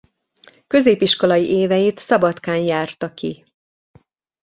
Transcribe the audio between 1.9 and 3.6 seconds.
Szabadkán járta ki.